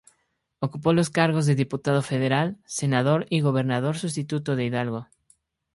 Ocupó 0.57 0.93
los 0.93 1.11
cargos 1.11 1.45
de 1.45 1.53
Diputado 1.53 2.01
Federal, 2.01 2.57
Senador 2.65 3.27
y 3.29 3.41
Gobernador 3.41 3.99
Sustituto 3.99 4.55
de 4.55 4.65
Hidalgo. 4.65 5.09